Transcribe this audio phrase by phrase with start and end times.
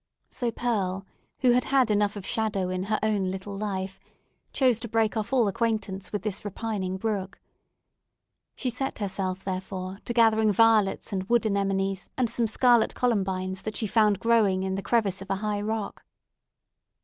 [0.31, 1.05] So Pearl,
[1.41, 3.99] who had enough of shadow in her own little life,
[4.51, 7.39] chose to break off all acquaintance with this repining brook.
[8.55, 13.77] She set herself, therefore, to gathering violets and wood anemones, and some scarlet columbines that
[13.77, 16.03] she found growing in the crevice of a high rock.